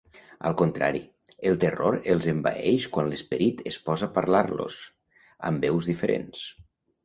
[0.49, 1.01] Al contrari,
[1.49, 4.81] el terror els envaeix quan l'Esperit es posa a parlar-los,
[5.51, 6.45] amb veus diferents.